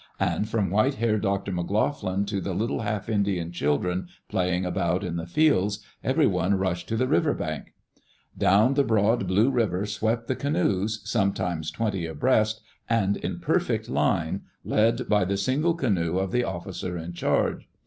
[0.19, 1.51] And from white haired Dr.
[1.51, 6.97] McLoughlin to the little half Indian children playing about in the fields, everyone rushed to
[6.97, 7.75] die river bank.
[8.35, 14.41] Down the broad blue river swept the canoes, sometimes twenty abreast, and in perfect line,
[14.63, 17.69] led by the single canoe of the officer in charge.